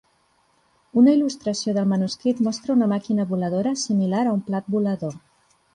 Una 1.01 1.13
il·lustració 1.17 1.75
del 1.77 1.91
manuscrit 1.91 2.41
mostra 2.49 2.75
una 2.79 2.91
màquina 2.97 3.27
voladora 3.35 3.79
similar 3.87 4.27
a 4.29 4.37
un 4.39 4.45
plat 4.51 4.75
volador. 4.79 5.21